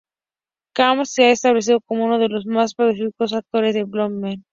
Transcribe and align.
Khan 0.73 1.05
se 1.05 1.25
ha 1.25 1.29
establecido 1.29 1.79
como 1.79 2.05
uno 2.05 2.17
de 2.17 2.27
los 2.27 2.47
más 2.47 2.73
prolíficos 2.73 3.33
actores 3.33 3.75
de 3.75 3.83
Bollywood. 3.83 4.39